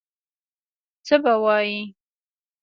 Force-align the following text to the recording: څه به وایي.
څه 1.05 1.15
به 1.23 1.33
وایي. 1.43 1.79